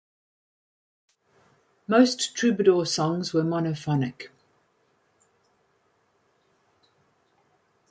[1.87, 4.29] Most Troubadour songs were monophonic.